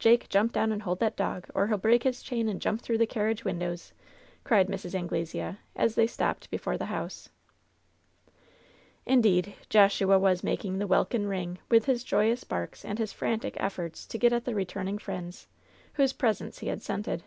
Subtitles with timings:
[0.00, 2.98] Jake, jump down and hold that dog, or he'll break his chain and jump through
[2.98, 3.92] the carriage windows!"
[4.42, 4.96] cried Mrs.
[4.96, 7.28] Anglesea, as they stopped before the house.
[9.06, 14.06] Indeed, Joshua was making "the welkin ring^' with his joyous barks and his frantic efforts
[14.06, 15.46] to get at the returning friends,
[15.92, 17.22] whose presence he had scented.